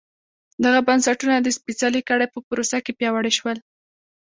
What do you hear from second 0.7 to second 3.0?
بنسټونه د سپېڅلې کړۍ په پروسه کې